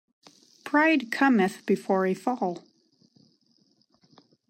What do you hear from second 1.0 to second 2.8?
cometh before a fall.